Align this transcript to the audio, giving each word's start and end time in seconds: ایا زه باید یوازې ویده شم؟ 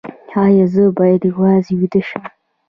ایا 0.43 0.65
زه 0.73 0.83
باید 0.97 1.21
یوازې 1.31 1.73
ویده 1.79 2.01
شم؟ 2.09 2.23